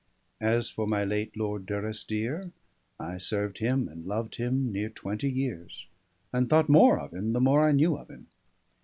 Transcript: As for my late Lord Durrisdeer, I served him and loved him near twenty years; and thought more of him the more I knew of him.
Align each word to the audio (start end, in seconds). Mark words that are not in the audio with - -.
As 0.41 0.67
for 0.71 0.87
my 0.87 1.05
late 1.05 1.37
Lord 1.37 1.67
Durrisdeer, 1.67 2.49
I 2.99 3.17
served 3.19 3.59
him 3.59 3.87
and 3.87 4.07
loved 4.07 4.37
him 4.37 4.71
near 4.71 4.89
twenty 4.89 5.29
years; 5.29 5.85
and 6.33 6.49
thought 6.49 6.69
more 6.69 6.97
of 6.99 7.13
him 7.13 7.33
the 7.33 7.39
more 7.39 7.69
I 7.69 7.71
knew 7.71 7.95
of 7.97 8.07
him. 8.09 8.25